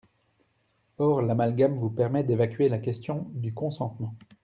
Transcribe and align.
Or, 0.97 1.21
l’amalgame 1.21 1.75
vous 1.75 1.91
permet 1.91 2.23
d’évacuer 2.23 2.69
la 2.69 2.79
question 2.79 3.27
du 3.35 3.53
consentement. 3.53 4.15